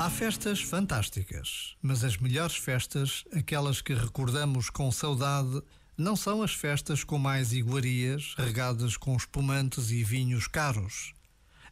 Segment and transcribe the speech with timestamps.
[0.00, 5.62] Há festas fantásticas, mas as melhores festas, aquelas que recordamos com saudade,
[5.96, 11.14] não são as festas com mais iguarias, regadas com espumantes e vinhos caros.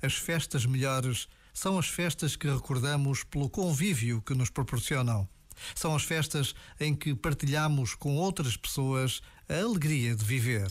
[0.00, 5.28] As festas melhores são as festas que recordamos pelo convívio que nos proporcionam.
[5.74, 10.70] São as festas em que partilhamos com outras pessoas a alegria de viver.